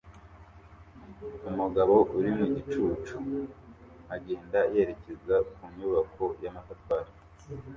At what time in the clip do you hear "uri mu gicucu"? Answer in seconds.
2.17-3.17